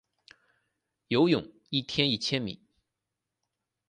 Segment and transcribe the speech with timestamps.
[1.09, 2.59] 游泳一天一千米